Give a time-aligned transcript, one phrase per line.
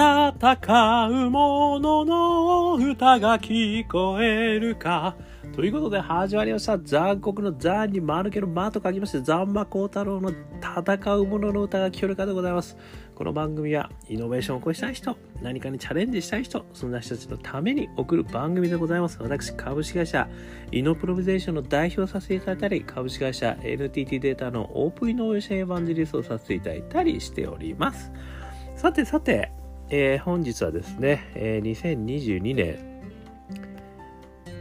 [0.00, 5.14] 戦う者のの歌が聞こえるか。
[5.54, 6.78] ということで始まりました。
[6.78, 10.32] 残酷の残に丸けの間と書きまして、ザンマコウタロウの
[10.62, 12.78] 戦う者の歌が聞こえるかでございます。
[13.14, 19.18] この番組はイノベーションを起こしたい人、何かにチャレンジしたい人、そんな人たちのために送る番組でございます。
[19.20, 20.26] 私、株式会社
[20.72, 28.10] イノプロビゼーションの代表させていただいたり、株式会社 NTT データのオープンイノベーションエヴァンジリストをさせていただいたりしております。
[28.76, 29.52] さてさて、
[29.92, 32.78] えー、本日はですね、えー、2022年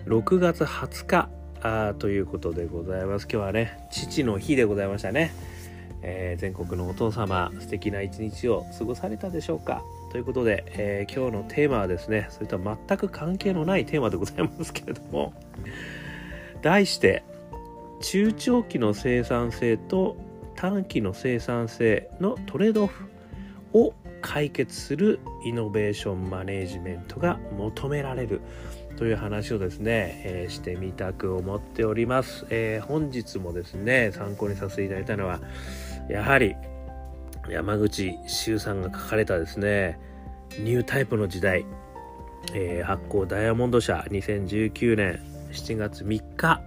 [0.05, 1.29] 6月20日
[1.61, 3.27] あということでございます。
[3.31, 5.31] 今日はね、父の日でございましたね。
[6.01, 9.83] えー、全国のお父様、素敵な一日を過ごされたでしょうか。
[10.11, 15.33] ということで、えー、今日のテーマはですね、それとは全く関係のないテーマでございますけれども、
[16.63, 17.21] 題して、
[18.01, 20.17] 中長期の生産性と
[20.55, 23.05] 短期の生産性のトレードオフ
[23.73, 28.41] を解決するイノベーションマネジメントが求められる
[28.97, 35.39] という話をですね、えー、してみたく思っております、えー、本日もですね参考にさせていただいたのは
[36.09, 36.55] やはり
[37.49, 39.99] 山口周さんが書かれたですね
[40.59, 41.65] ニュータイプの時代、
[42.53, 45.19] えー、発行ダイヤモンド社2019年
[45.51, 46.61] 7月3日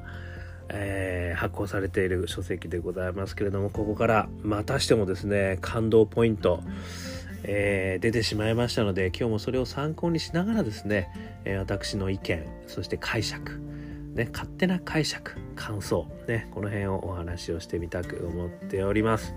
[0.75, 6.62] えー、発行されている書籍でございますけれどもここからまたしてもですね感動ポイント、
[7.45, 11.09] えー、出てしまいましたので今日もそれを参考にしながらですね、
[11.45, 13.61] えー、私の意見そして解釈
[14.15, 19.34] ね、勝手な解釈感想、ね、この辺をお話をしてみたく思っております、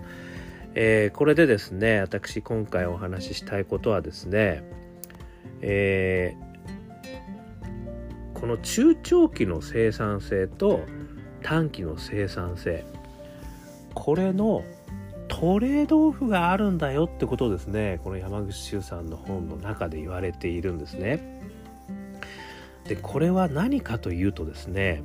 [0.74, 4.62] えこれでですね私今回お話ししたいことはですね、
[5.62, 6.36] え
[8.34, 10.80] この中長期の生産性と
[11.42, 12.84] 短期の生産性
[13.94, 14.62] これの
[15.28, 21.40] トレードオフがあるんだよってことをですねこの山口周さんの本の中で言われているんですね。
[22.84, 25.02] でこれは何かというとですね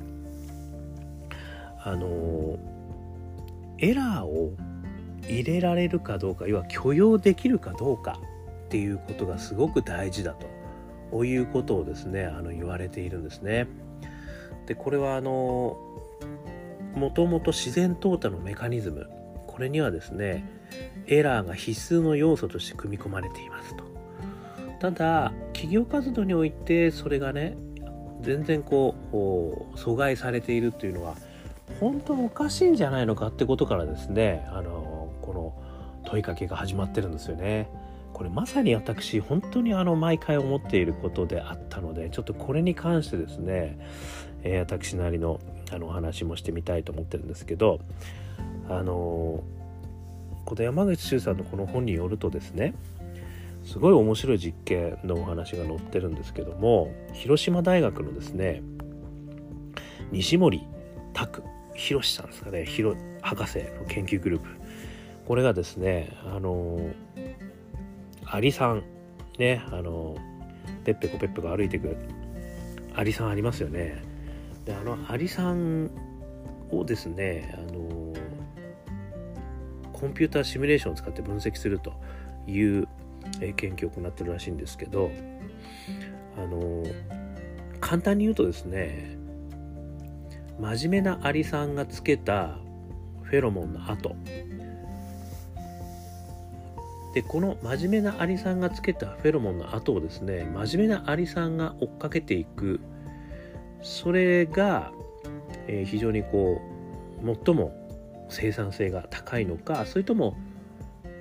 [1.84, 2.58] あの
[3.78, 4.52] エラーを
[5.28, 8.18] 入れられるかどうか要は許容できるかどうか
[8.66, 10.34] っていうことがすごく大事だ
[11.10, 13.66] ということをですねあの言われているんですね。
[14.66, 15.76] でこれはあの
[16.94, 19.08] もともと自然淘汰のメカニズム
[19.52, 20.48] これにはですね
[21.06, 23.84] エラーが必須の要素として組み込まれていますと
[24.80, 27.56] ただ企業活動においてそれがね
[28.22, 31.16] 全然こう阻害されているというのは
[31.80, 35.62] 本当おかしいんじゃないのかってことからですねあのこの
[36.04, 37.68] 問いかけが始まってるんですよね。
[38.12, 43.78] これまさに私本当にあの毎回思っていることであったのでちょっとこれに関してですね、
[44.42, 45.40] えー、私なりの
[45.70, 47.80] あのお話もしてみたいと思ってるんですけど
[48.68, 49.42] あの
[50.44, 52.74] この山口周さんのこの本によるとですね
[53.64, 58.62] すごい面白い実験のお話が載ってるんですけども広島大学のですね
[60.10, 60.66] 西森
[61.14, 61.42] 拓
[61.74, 62.66] 博さんですかね
[63.22, 64.48] 博士の研究グループ。
[65.26, 66.80] これがですねあの
[68.26, 68.82] アリさん
[69.38, 70.16] ねあの
[70.84, 71.96] ペッペコペッペコ歩いてくる
[72.94, 74.02] アリさんありますよね。
[74.64, 75.90] であのアリさん
[76.70, 77.91] をですねあの
[80.02, 81.92] コンピューターシミュレーションを使って分析すると
[82.48, 82.88] いう
[83.54, 85.12] 研究を行ってるらしいんですけど
[86.36, 86.82] あの
[87.80, 89.16] 簡単に言うとですね
[90.58, 92.58] 真面目なアリさんがつけた
[93.22, 94.16] フェロモンの跡。
[97.14, 102.80] でこの真面目なアリさんがつけたフェロモンの跡をですね真面目なアリさんが追っかけていく。
[103.82, 104.92] それが、
[105.68, 106.60] えー、非常にこ
[107.22, 107.81] う最も
[108.32, 110.36] 生産性が高いのかそれとも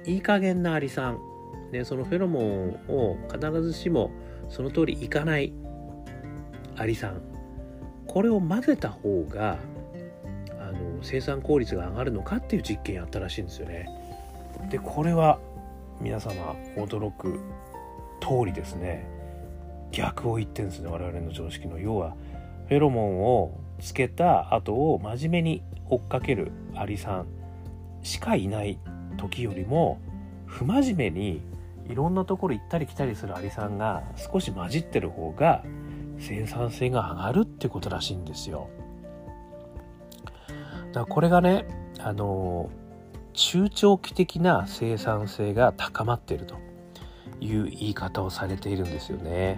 [0.05, 1.19] いい加減なアリさん、
[1.71, 4.11] ね、そのフェロモンを必ずしも
[4.49, 5.53] その通りいかない
[6.77, 7.21] アリさん
[8.07, 9.57] これを混ぜた方が
[10.59, 13.87] あの生産効率が上がるのかっていう実験やったらしいんですよね。
[14.69, 15.39] でこれは
[15.99, 17.39] 皆様驚く
[18.19, 19.05] 通りですね
[19.91, 22.15] 逆を言ってんですね我々の常識の要は
[22.67, 27.27] フェロモンをつけた後を真面目に追っかけるアリさん
[28.03, 28.79] しかいない
[29.17, 29.99] 時よりも
[30.45, 31.41] 不真面目に
[31.89, 35.63] いろんなところ行ったり来たりするアリさんが少し混じってる方が
[36.19, 38.69] 生産性が上がるってことらしいんですよ。
[40.93, 41.65] だからこれがね
[41.99, 42.69] あの
[43.33, 46.55] 中長期的な生産性が高まっていると
[47.39, 49.57] いう言い方をされているんですよね。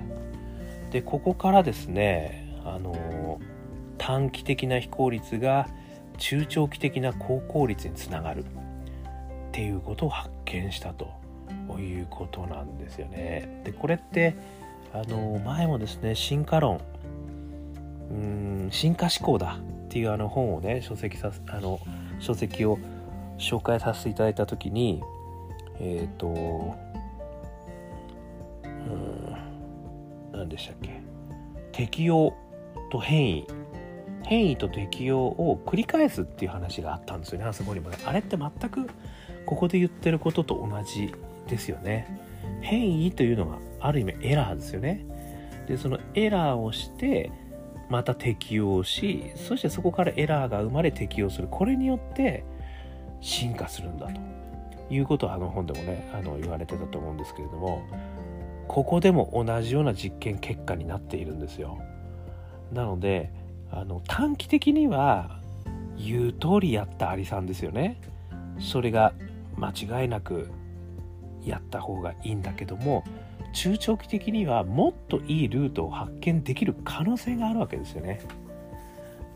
[0.92, 3.40] でここからですねあの
[4.06, 5.70] 短期的な非効率が
[6.18, 8.44] 中長期的な高効率につながる。
[8.44, 8.48] っ
[9.54, 11.14] ていうことを発見したと
[11.80, 13.62] いうことなんですよね。
[13.64, 14.36] でこれって
[14.92, 16.82] あの前もですね進化論
[18.10, 21.80] うん進化思考だっていうあの本をね書籍さあの
[22.20, 22.80] 書籍を
[23.38, 25.04] 紹介させていただいた時に
[25.80, 26.76] えっ、ー、と
[28.64, 29.38] うん
[30.32, 31.00] 何でしたっけ？
[31.72, 32.34] 適応
[32.92, 33.48] と変異
[34.26, 37.46] 変異と適応を繰り返すっていう話があったんですよね。
[37.46, 37.98] あそこにもね。
[38.06, 38.90] あれって全く
[39.46, 41.14] ここで言ってることと同じ
[41.48, 42.20] ですよね。
[42.62, 45.06] 変異というのがある意味エラーですよね。
[45.68, 47.32] でそのエラーをして
[47.90, 51.48] また適応しそしてそこからエラーが生まれ適応する。
[51.50, 52.44] これによって
[53.22, 54.34] 進化するんだと。
[54.90, 57.82] いうことはあの本でもねあの言われてたと思うんですけれども
[58.68, 61.80] ここでも同じような実験結果になっているんですよ。
[62.72, 63.32] なので
[63.76, 65.40] あの短期的には
[65.98, 68.00] 言う通りやったアリさんですよね
[68.60, 69.14] それが
[69.58, 70.50] 間違いなく
[71.44, 73.04] やった方がいいんだけども
[73.52, 78.20] 中長期的にはもっといいルートを発見できる可能性があるわけですよね。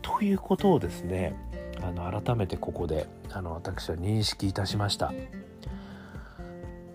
[0.02, 1.34] ということをですね
[1.80, 5.12] あの改めてここであの私は認識いたしました。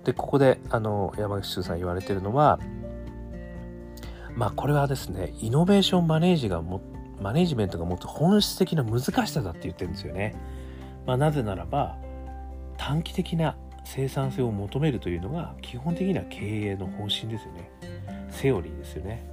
[0.04, 2.60] でここであの山口周さん言われてるのは
[4.36, 6.82] まあこれはですねイノベーションマネージがも
[7.22, 10.36] マネジメントがもっと本質的な難しさだって言ってるんですよね。
[11.06, 11.98] まあ、なぜならば
[12.78, 13.56] 短期的な
[13.86, 17.70] 生産性を求めるというのが基本的には経営の方針ですよね。
[18.30, 19.26] セオリーですよね。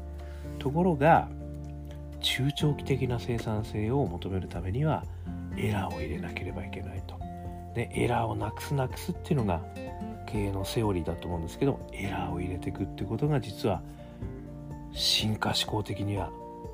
[0.59, 1.29] ところが
[2.21, 5.05] 中長期的な生産性を求めるためには
[5.57, 7.19] エラーを入れなければいけないと。
[7.75, 9.63] でエラーをなくすなくすっていうのが
[10.27, 13.83] 経営のセオリーだと思うんですけどエラーを入れていくってことが実は
[14.93, 16.31] 進化思考的には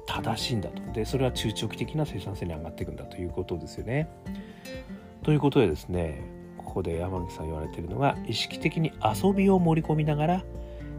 [0.06, 0.82] 正しいんだと。
[0.92, 4.08] でそれは中長期的な生産性に上がっていくんだということですよね。
[5.22, 6.22] ということでですね
[6.58, 10.44] ここで山口さん言われているのが意識的に遊びを盛り込みながら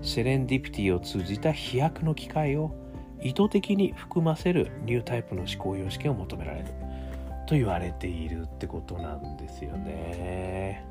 [0.01, 2.75] セレンディピティを通じた飛躍の機会を
[3.21, 6.65] 意図的に含ませるニュータイプの思考様式を求められる。
[7.47, 10.85] と言われているってことなんですよね。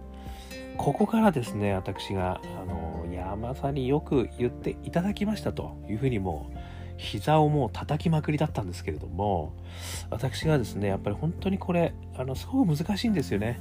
[0.78, 6.58] ここからですね私があの山さんによく言っていただきましたというふうにもう
[6.96, 9.52] 膝をもう叩きまくりだったんですけれども
[10.10, 13.60] 私がですねやっぱり本当にこれあのすごく難しいんですよね。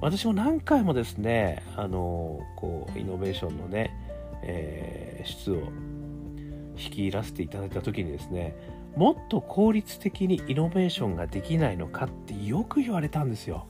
[0.00, 3.90] 私も何回もですねあのこうイノベーションのね、
[4.42, 5.62] えー、質を
[6.76, 8.54] 率いらせていただいた時にですね
[8.96, 13.66] もっと効率的にイノベーションができないのかってよく言われたんですよ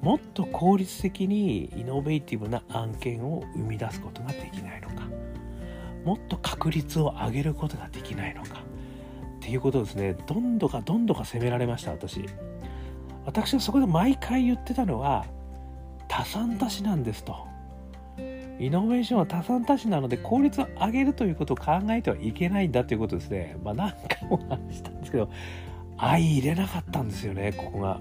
[0.00, 5.07] もっと効率的にイノベーティブな案件を生み出すことができないのか
[6.04, 8.62] もっと確率を上げることができないのか
[9.38, 12.24] っていうことですねどんどかどんどか責められました私
[13.24, 15.26] 私はそこで毎回言ってたのは
[16.08, 17.46] 多産多死なんですと。
[18.58, 23.56] イノベーションは多産多死なので効率を上げるということを考えてはいけないんだということですね。
[23.62, 25.30] まあ何回も話したんですけど、
[25.98, 28.00] 相入れなかったんですよね、ここが。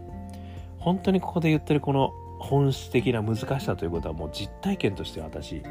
[0.80, 5.62] 本当にここで言ってるこの本質的な難しさということはもう実体験として私、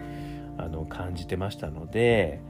[0.58, 2.41] あの感じてましたので、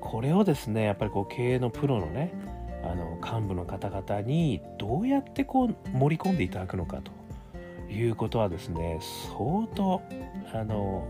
[0.00, 2.32] これをですね、やっぱりこう経営のプロのね、
[2.84, 7.12] あの幹部の方々にどうやってこう盛り込んでいただくのかと
[7.92, 10.02] いうことはですね相当
[10.52, 11.06] あの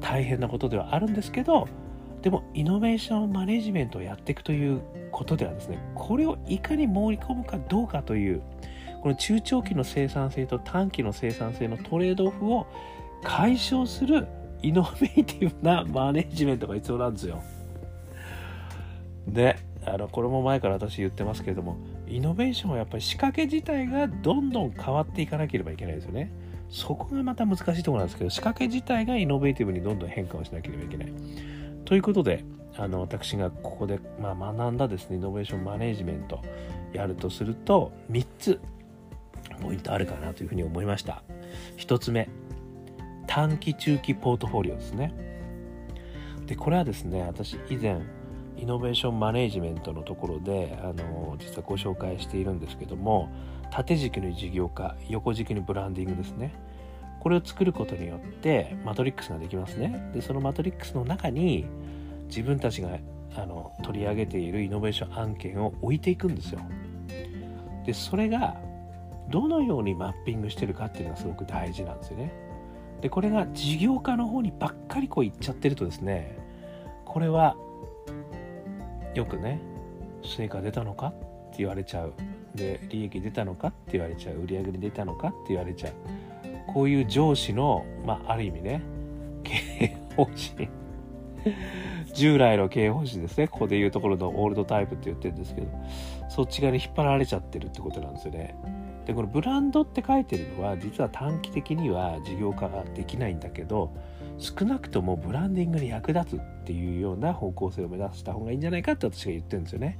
[0.00, 1.68] 大変なことではあるんですけど
[2.20, 8.42] でもイノベーションマネジメントをやっていくということではですねこれをいかに盛り込むかどうかという
[9.02, 12.66] この中長期の生産性と短期の生産性のトレードオフを
[13.24, 14.28] 解消する
[14.62, 17.42] イノベーティブなマネジメントが必要なんですよ。
[19.26, 21.76] であのこれも前から私言ってますけれども
[22.08, 26.30] イノベーションはやっぱり仕掛け自体がどんどん変わっていかなければいけないですよね。
[26.70, 31.12] そこがまた難しいところなんですけど仕掛け自体がイノベーティブにどんどん変化をしなければいけない。
[31.84, 32.44] ということで
[32.76, 36.40] あの私がここで、まあ、学んだですねイノベーションマネジメント
[36.92, 38.60] やるとすると3つ
[39.60, 41.22] ポイントあるかなというふうに思いました。
[41.76, 42.28] 1つ目
[43.34, 45.10] 短期中期ポートフォリオですね。
[46.44, 48.02] でこれはですね私以前
[48.58, 53.30] イノベーションマネジメントのところであの実はご紹介しているんですけども
[53.70, 56.52] 縦軸に事業化横軸にブランディングですね。
[57.20, 60.10] これを作ることによってマトリックスができますね。
[60.12, 61.64] でそのマトリックスの中に
[62.26, 62.98] 自分たちが
[63.34, 66.60] あの取り上げているイノベーション案件を置いていくんですよ。
[67.86, 68.60] でそれが
[69.30, 72.51] どのようにマッピングしてるかっていうのがすごく大事なんですよね。
[73.02, 76.38] でこれが事業化の方にばっかりこういっちゃってるとですね
[77.04, 77.56] これは
[79.14, 79.60] よくね
[80.24, 81.12] 成果出たのかっ
[81.50, 82.14] て言われちゃう。
[82.54, 84.36] で利益出たのかって言われちゃう。
[84.36, 85.92] 売上に出たのかって言われちゃう。
[86.72, 88.82] こういう上司の、まあ、ある意味ね
[89.42, 90.70] 経営方針。
[92.14, 93.48] 従来の経営方針ですね。
[93.48, 95.66] ここでいうところのオールドタイプって言ってるんですけど
[96.28, 98.54] そっち側に引っ張られちゃってるってことなんですよね。
[99.06, 103.92] でこのブランドって書いてるのは実は短期的には事業化ができないんだけど
[104.38, 109.98] 少なくともブランディングに役立つっていうような方向性を目指した方がいいんじゃないかって私が言ってるんですよね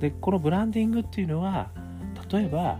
[0.00, 1.70] でこのブランディングっていうのは
[2.30, 2.78] 例えば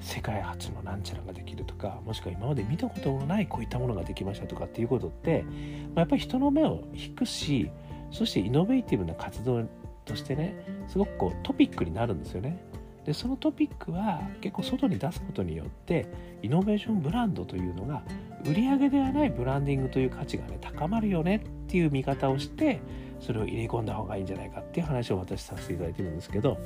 [0.00, 5.50] 世界初のなんちゃらができるとかもしくは今まで見たことのないこういったものができましたとかっていうことって、ま
[5.96, 7.70] あ、やっぱり人の目を引くし
[8.10, 9.64] そしてイノベーティブな活動
[10.04, 10.54] としてね
[10.88, 12.67] すごくこうトピックになるんですよね。
[13.08, 16.06] でそのトピックは結構外に出すことによって
[16.42, 18.02] イノベーションブランドというのが
[18.44, 22.82] 売り上げではないブランディングという価値がね高まるよねっていう見方をして
[23.18, 26.58] それを入れ込んだ方がいいんじゃないかっていう話を私させていただいてるんですけど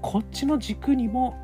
[0.00, 1.36] こっちの軸にも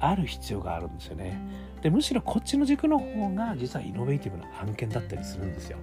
[0.00, 1.40] ある必要があるんですよね。
[1.80, 5.78] でむしろこっちの軸の方が実はイノベーティブな案件だったりするんですよ。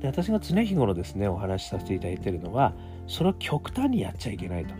[0.00, 2.74] で私が常日頃ですねお話しさせていただいてるのは
[3.06, 4.74] それを極端にやっちゃいけないと。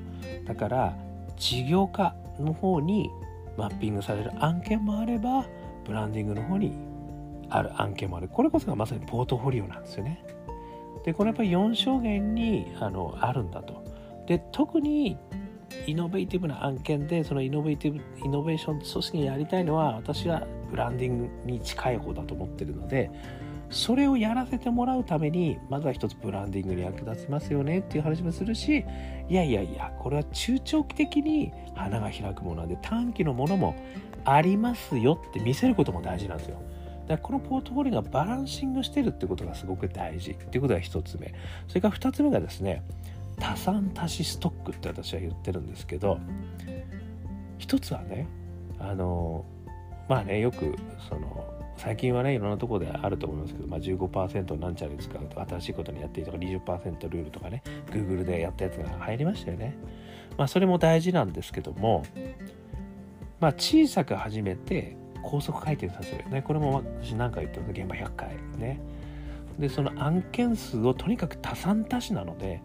[0.45, 3.11] だから事業化の方に
[3.57, 5.47] マッピングされる案件もあれば
[5.85, 6.73] ブランディングの方に
[7.51, 8.29] ある案件もある。
[8.29, 10.25] これこそがまさにポートフォリオなんですよね。
[11.05, 13.85] でこれやっぱり4証言にあのあるんだと。
[14.27, 15.19] で特に
[15.87, 23.11] イノベーティブな案件でそのイノベーティブイノベーション組織にやりたいのは私はブランディングに近い方だと思ってるので
[23.73, 28.85] それをやらせてもらうためにまずは一つブランディングに役立ちますよねっていう話もするし
[29.29, 33.75] いやいやいやこれは中長期的に花が開くものなんで短期のものも
[34.25, 36.57] ありますよって見せることも大事なんですよ。
[37.09, 41.35] だからこのポートフォリオがバランシングしてるってことがすごく大事っていうことが一つ目
[41.67, 42.83] それから二つ目がですね
[43.41, 46.21] 多産多死ストックって私は言ってるんですけど
[47.59, 48.29] 一つはね
[48.79, 49.45] あの
[50.09, 50.76] まあねよく
[51.09, 59.76] その最近はねいろんなところであると思いますけど、まあ、15%なんちゃら使うと新しいことにやっていいとか20%ルールとかね Google でやったやつが入りましたよね。
[60.37, 62.05] まあそれも大事なんですけども
[63.41, 68.81] まあ小さく始めて高速回転させるねこれも私何回言ってます現場100回ね。
[69.59, 72.62] でその案件数をとにかく多産多死なので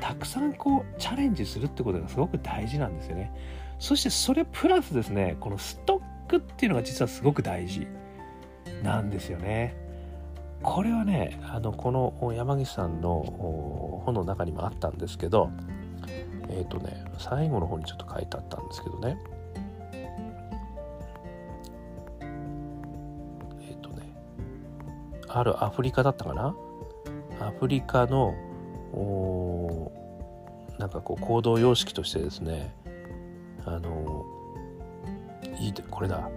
[0.00, 3.32] たくさんこうチャレンジするってことがすごく大事なんですよね。
[3.78, 7.86] そしてそれプラスですねこのストックっていうのが実はすごく大事
[8.84, 9.74] なんですよね。
[10.62, 13.20] これはねあのこの山岸さんの
[14.04, 15.50] 本の中にもあったんですけど
[16.48, 19.18] えっ、ー、とね最後の方にちょっと書いてあったんですけどね。
[23.60, 24.14] えっ、ー、とね
[25.28, 26.54] あるアフリカだったかな？
[27.40, 28.34] アフリカの
[30.78, 32.74] なんかこう行動様式としてですね
[33.64, 34.24] あの
[35.58, 36.28] いいこれだ。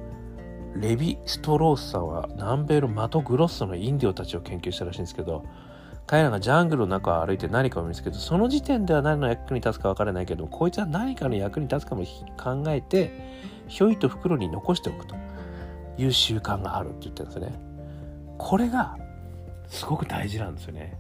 [0.80, 5.44] レヴィ・ストロースさんは南米のマトグロッソのインディオたちを研究したらしいんですけど
[6.06, 12.06] 彼らがジャングルの中を歩いて何かを見つけてその時点では何の役に立つか分からないけどこいつは何かの役に立つかも
[12.38, 13.12] 考えて
[13.68, 15.16] ひょいと袋に残しておくと。
[15.98, 17.60] いう習慣があるって言ってるんですね。
[18.38, 18.98] これが
[19.68, 20.98] すごく大事なんですよね。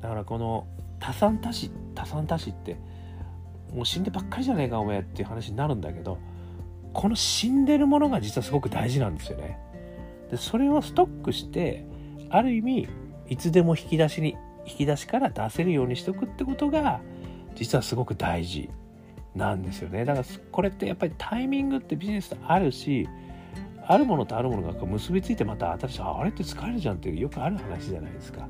[0.00, 0.66] だからこの
[1.00, 2.76] 多産多死多産多死って
[3.74, 6.18] もう死んでばっかりじゃねえかお前っていう話になるんだけど
[6.92, 9.58] この死んでるものが実はすごく大事なんですよね。
[10.30, 11.86] でそれをストックして
[12.30, 12.88] ある意味
[13.28, 17.00] いつでも引き出しに引き出しから出せるようにしておくってことが
[17.54, 18.70] 実はすごく大事
[19.34, 23.08] なんですよねだからこれってやっぱりタイミングってビジネスってあるし
[23.86, 28.46] あるものとあるものが結びついてまた新しいあれって使えるじゃんっていうよくある話じゃないですか。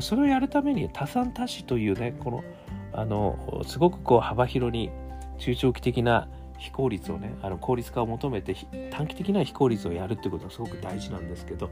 [0.00, 2.44] それをやるために多産多死というねこの
[2.92, 4.90] あのすごくこう幅広に
[5.38, 6.28] 中長期的な
[6.60, 8.54] 非効率をねあの効率化を求めて
[8.90, 11.70] 短期的な非効率をやるってことはすごく大事なんですけど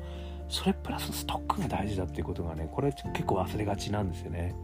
[0.48, 4.54] それプラスストックが大事だっていうことがねこれ結構忘れがちなんですよね。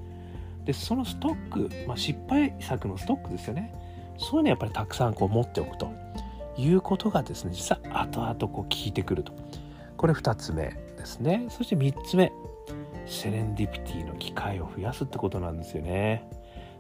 [0.64, 3.75] でそのストック、まあ、失敗作のストックですよね。
[4.16, 5.93] そういうのやっぱりたくさんこう持っておくと。
[6.57, 9.33] いうことがですね実は後々こう効いてくると。
[9.97, 11.47] これ2つ目ですね。
[11.50, 12.33] そして3つ目。
[13.07, 16.26] セレンディピティの機会を増やすってことなんですよね。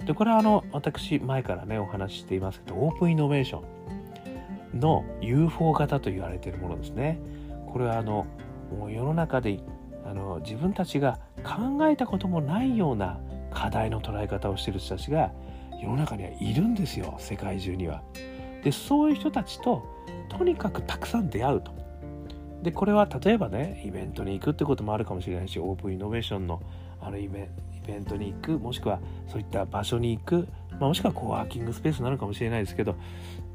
[0.06, 3.62] でこれはあの私前からねお話ししていますけどオープンイノベーショ
[4.74, 7.20] ンの UFO 型と言われているものですね。
[7.66, 8.26] これはあの
[8.70, 9.60] もう世の中で
[10.04, 13.18] あの自分たちが考えたこともないような
[13.50, 15.32] 課題の捉え方をしている人たちが
[15.80, 18.02] 世の中にはいるんですよ世界中には。
[18.62, 19.84] でそういう人たちと
[20.28, 21.72] とにかくたくさん出会うと。
[22.62, 26.62] でこれは例えばねイベントに行くってこともあるかもしれないしオープンイノベーションの
[27.00, 27.50] あるイベ
[27.86, 32.96] ベントに行くもしくはそういった場所に行く、まあ、もしくはコワーキングスペースなるかもしれないですけど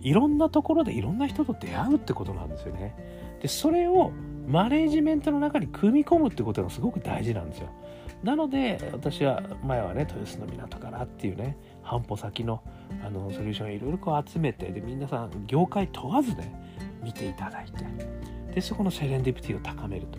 [0.02, 2.96] いろんなところでいろんな人と出会うってことなんですよね。
[3.42, 4.12] でそれを
[4.48, 7.70] マネージメントの中に組み込むってことがすごく大事なんですよ
[8.24, 12.62] なので私は前はね豊洲の港からっていうね半歩先の
[13.06, 16.52] あのソリューションをいろいろこう集めてで皆さん業界問わずね
[17.04, 17.86] 見ていただいて
[18.56, 20.18] でそこのセレンディピティを高めると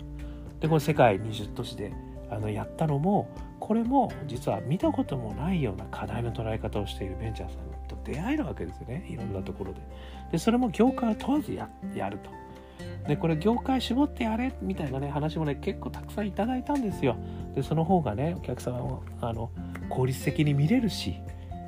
[0.61, 1.91] でこれ世界20都市で
[2.31, 9.05] あのやったのもこれも実は見たこともないような課題の捉え方をしているベンチャーさんと出会えるわけですよね。
[9.07, 9.81] いろんなところで。
[10.31, 12.29] でそれも業界を問わずややると。
[13.07, 17.15] でこれ業界絞ってやれみたいなね話もね結構たくさんいただいたんですよ。
[17.53, 19.51] でその方がねお客様もあの
[19.89, 21.15] 効率的に見れるし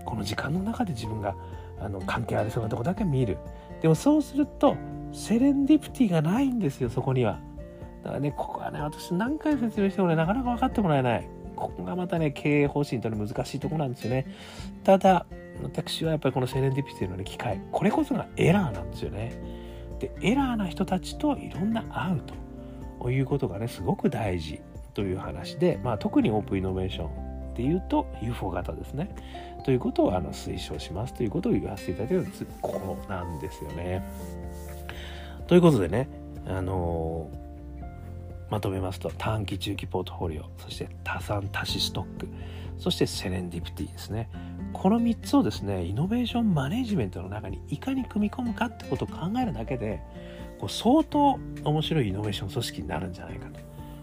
[0.05, 1.36] この時間の中で自分が
[1.79, 3.38] あの関係ありそうなとこだけ見る。
[3.82, 4.77] でもそうすると
[5.12, 7.39] セレンディプティがないんですよそこには。
[8.04, 11.28] だからねここはね私何回説明してもねなかなか分かってもらえない。
[11.56, 14.26] ここがまたね経営方針というのは難しいところなんですよね。
[14.84, 15.26] ただ
[15.62, 17.62] 私はやっぱりこのセレンディピティの、ね、機会。
[17.72, 19.34] これこそがエラーなんですよね。
[20.00, 22.22] でエラーな人たちといろんな会う
[23.00, 24.62] ということがねすごく大事
[24.94, 29.16] という話で、まあ、特にオープンイノベーションでいうと UFO 型ですね。
[29.64, 32.28] ということをあの推奨しますということを言わせていただいてる
[32.62, 34.04] ここなんですよね。
[35.48, 36.10] ということでね、
[36.48, 37.43] あのー、
[38.54, 42.28] まとめますと短期中期ポートフォリオそして多産多子ストック
[42.78, 44.30] そしてセレンディプティですね。
[44.74, 50.02] この3つをですねイノベーションマネジメントの中にいかに組み込むかってことを考えるだけで
[50.60, 53.60] こう相当面白いイノベーション組織になるんじゃないかと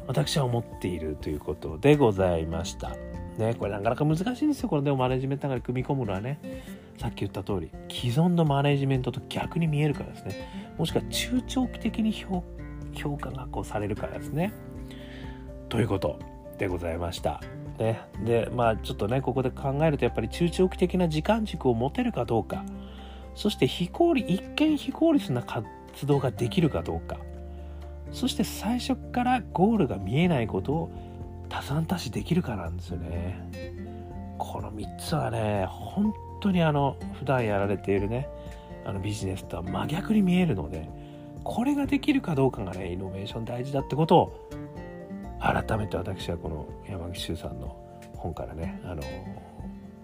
[0.09, 2.97] 私は思っているということでございました。
[3.38, 4.69] ね、これなかなか難しいんですよ。
[4.69, 6.40] これでもマネジメントの中に組み込むのはね。
[6.99, 10.75] さっき言った通り既存のマネジメントと逆に見えるからですね。
[10.76, 12.42] もしくは中長期的に評
[12.94, 14.52] 評価がこうされるからですね。
[15.68, 16.18] ということ
[16.59, 17.40] でございました。
[17.78, 22.64] ね、でまあちょっとねここで考えるとやっぱり中長期的な時間軸を持てるかどうか。
[23.35, 25.64] そして非効率一見非効率な活
[26.04, 27.16] 動ができるかどうか。
[28.12, 30.90] そして最初からゴールが見えないことを
[31.49, 33.80] 多産多死できるかなんですよね。
[34.38, 38.28] この3つはね本当にあの普段やられているね
[38.84, 40.88] あのビジネスとは真逆に見えるので
[41.50, 44.50] これができるかどうかがねイノベーション大事だってことを
[45.41, 47.76] 改めて私はこの山岸周さんの
[48.15, 49.02] 本からねあの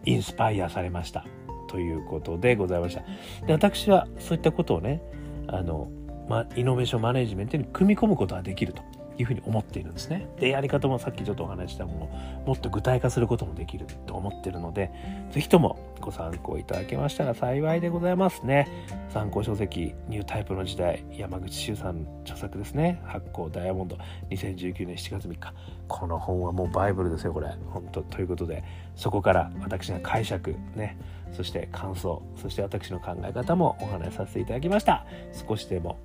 [0.05, 1.25] インスパイアされました
[1.69, 3.03] ということでございました。
[3.47, 5.01] で私はそういったことをね
[5.47, 5.89] あの、
[6.29, 8.83] ま、イノベーションマネジメントに組み込むことができると。
[9.19, 10.29] いうふうに思っているんですね。
[10.39, 12.07] で、やり方もさっきちょっとお話したもの
[12.47, 14.91] もっと具体化することもできると思ってるので、
[15.31, 18.69] ぜひともご参考いただけましたら幸いでございますね。
[19.09, 23.01] 参考書籍、ニュータイプの時代、山口周さん著作ですね。
[23.05, 23.97] 発行ダイヤモンド、
[24.31, 25.55] 2019年7月3日。
[25.89, 27.49] この本はもうバイブルですよ、これ。
[27.71, 30.99] 本当ということで、そこから私が解釈、ね、
[31.33, 35.05] そして感想、そして私の考え方もお話しさせていただきました。
[35.33, 35.99] 少しでも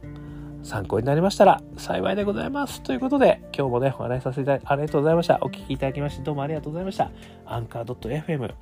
[0.64, 2.82] 参考になりましたら幸いでございます。
[2.82, 5.40] ということで、今日もね、お話しさせていただきありがとうございました。
[5.42, 7.12] お聴きいただきまして、どうもありがとうございました。
[7.46, 8.54] アンカー .fm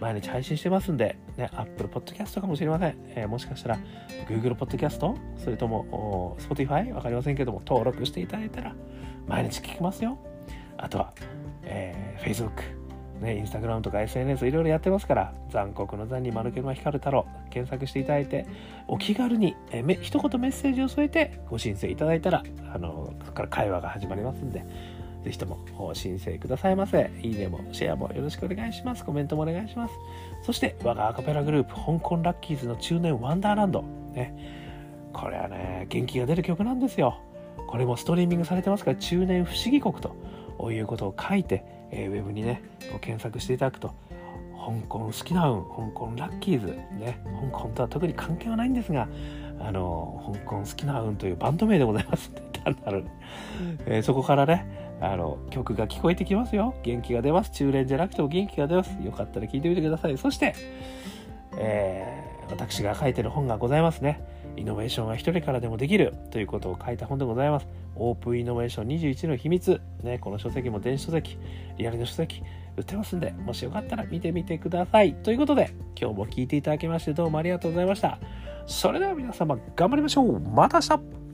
[0.00, 2.96] 毎日配信してますんで、ね、Apple Podcast かもしれません。
[3.08, 3.78] えー、もしかしたら
[4.28, 5.14] Google Podcast?
[5.36, 6.92] それとも Spotify?
[6.92, 8.74] わかりませんけども、登録していただいたら
[9.26, 10.18] 毎日聞きますよ。
[10.76, 11.12] あとは、
[11.62, 12.85] えー、Facebook、
[13.20, 18.46] ね、インスタグラムとか SNS いろいろやってますから、残酷の残に丸けの光る太郎、検索していただいて、
[18.88, 22.42] お気軽に、えめ一言メッセージを添えてご申請いただいたら、
[22.74, 24.64] あの、そこから会話が始まりますんで、
[25.24, 27.10] ぜひとも申請くださいませ。
[27.22, 29.04] いいねもシェアもよろしくお願いします。
[29.04, 29.94] コメントもお願いします。
[30.42, 33.82] そして、我がアカペラグループ、香港ラッキーズの中年ワンダーランド。
[34.12, 34.34] ね、
[35.12, 37.18] これはね、元気が出る曲なんですよ。
[37.66, 40.14] これもストリーミングされてますから、中年不思議国と
[40.70, 42.62] いうことを書いて、えー、ウェブにね
[43.00, 43.94] 検索していただくと
[44.56, 49.08] 香港好きな運香港ラッキーズね香港とは特に関係はないんですが
[49.60, 52.30] あの香港好きな運というバンド名でございます。
[52.64, 53.04] 単なる、
[53.86, 54.66] えー、そこからね
[55.00, 56.74] あの曲が聞こえてきますよ。
[56.82, 57.50] 元気が出ます。
[57.50, 58.96] 中連じゃなくても元気が出ます。
[59.02, 60.18] よかったら聞いてみてください。
[60.18, 60.54] そして、
[61.58, 64.20] えー、私が書いてる本がございますね
[64.56, 67.66] イノベーションは一人からでもできるということを書いた本でございます。
[67.94, 69.80] オープンイノベーション21の秘密。
[70.02, 71.38] ね、この書籍も電子書籍、
[71.78, 72.42] リアルの書籍、
[72.76, 75.14] 売ってますんで、もしよかったら見てみてください。
[75.14, 78.18] ということで、今日も聞いていただきましてどうもありがとうございました。
[78.66, 81.25] それでは皆様頑張りましょうまた明日